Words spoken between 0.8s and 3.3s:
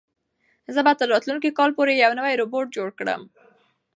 به تر راتلونکي کال پورې یو نوی روبوټ جوړ کړم.